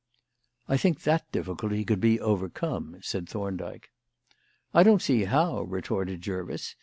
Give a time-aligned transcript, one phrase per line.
[0.67, 3.91] "I think that difficulty could be overcome," said Thorndyke.
[4.73, 6.75] "I don't see how," retorted Jervis.